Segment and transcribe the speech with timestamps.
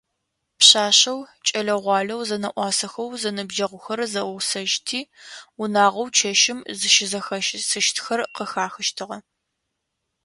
[0.59, 4.99] Пшъашъэу, кӏэлэ-гъуалэу зэнэӏуасэхэу зэныбджэгъухэр зэусэжьхэти,
[5.61, 9.17] унагъоу чэщым зыщызэхэсыщтхэр къыхахыщтыгъэ.